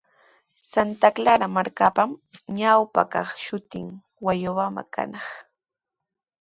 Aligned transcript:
Santa 0.71 1.07
Clara 1.17 1.47
markapa 1.55 2.03
ñawpa 2.57 3.01
kaq 3.11 3.27
shutinshi 3.45 3.99
Huayobamba 4.21 4.83
kanaq. 4.93 5.27